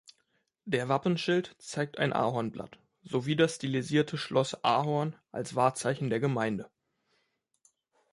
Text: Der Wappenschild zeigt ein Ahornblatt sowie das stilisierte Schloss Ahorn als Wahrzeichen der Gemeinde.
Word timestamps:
Der 0.65 0.89
Wappenschild 0.89 1.55
zeigt 1.59 1.99
ein 1.99 2.11
Ahornblatt 2.11 2.79
sowie 3.03 3.35
das 3.35 3.57
stilisierte 3.57 4.17
Schloss 4.17 4.63
Ahorn 4.63 5.15
als 5.31 5.53
Wahrzeichen 5.53 6.09
der 6.09 6.19
Gemeinde. 6.19 6.71